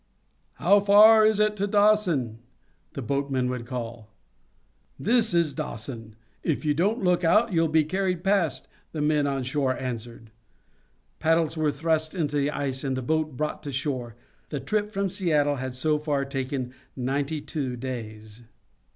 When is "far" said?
0.79-1.27, 15.99-16.25